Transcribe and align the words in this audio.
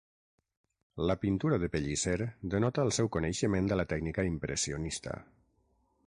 La 1.09 1.15
pintura 1.25 1.59
de 1.63 1.67
Pellicer 1.75 2.15
denota 2.53 2.85
el 2.89 2.93
seu 2.97 3.11
coneixement 3.17 3.69
de 3.73 3.77
la 3.81 3.85
tècnica 3.93 4.25
impressionista. 4.31 5.19